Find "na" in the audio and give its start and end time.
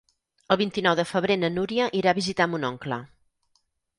1.41-1.51